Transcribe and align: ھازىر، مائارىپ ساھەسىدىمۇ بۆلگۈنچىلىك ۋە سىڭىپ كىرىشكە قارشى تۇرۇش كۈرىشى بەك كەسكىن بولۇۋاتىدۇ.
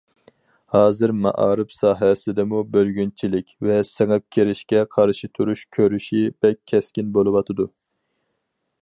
ھازىر، 0.75 1.11
مائارىپ 1.25 1.75
ساھەسىدىمۇ 1.79 2.61
بۆلگۈنچىلىك 2.77 3.53
ۋە 3.67 3.77
سىڭىپ 3.91 4.27
كىرىشكە 4.37 4.83
قارشى 4.97 5.33
تۇرۇش 5.39 5.65
كۈرىشى 5.79 6.25
بەك 6.47 6.61
كەسكىن 6.73 7.17
بولۇۋاتىدۇ. 7.19 7.73